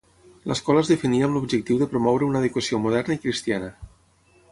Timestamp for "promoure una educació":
1.91-2.79